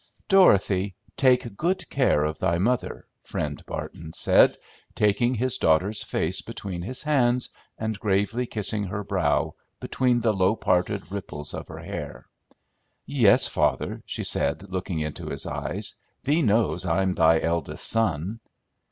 "Dorothy, 0.29 0.95
take 1.15 1.55
good 1.55 1.87
care 1.91 2.23
of 2.23 2.39
thy 2.39 2.57
mother!" 2.57 3.05
Friend 3.21 3.63
Barton 3.67 4.13
said, 4.13 4.57
taking 4.95 5.35
his 5.35 5.59
daughter's 5.59 6.01
face 6.01 6.41
between 6.41 6.81
his 6.81 7.03
hands 7.03 7.49
and 7.77 7.99
gravely 7.99 8.47
kissing 8.47 8.85
her 8.85 9.03
brow 9.03 9.53
between 9.79 10.19
the 10.19 10.33
low 10.33 10.55
parted 10.55 11.11
ripples 11.11 11.53
of 11.53 11.67
her 11.67 11.77
hair. 11.83 12.25
"Yes, 13.05 13.47
father," 13.47 14.01
she 14.07 14.23
said, 14.23 14.67
looking 14.71 14.97
into 14.99 15.27
his 15.27 15.45
eyes; 15.45 15.97
"Thee 16.23 16.41
knows 16.41 16.83
I'm 16.83 17.13
thy 17.13 17.39
eldest 17.39 17.85
son." 17.85 18.39